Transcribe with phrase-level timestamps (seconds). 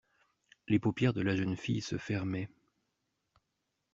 [0.67, 2.49] Les paupières de la jeune fille se fermaient.